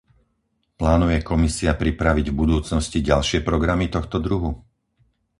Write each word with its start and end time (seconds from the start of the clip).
Plánuje 0.81 1.19
Komisia 1.31 1.71
pripraviť 1.81 2.25
v 2.33 2.39
budúcnosti 2.43 2.99
ďalšie 3.09 3.39
programy 3.49 3.85
tohto 3.95 4.17
druhu? 4.25 4.51